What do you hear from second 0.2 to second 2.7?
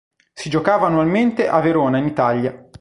Si giocava annualmente a Verona in Italia.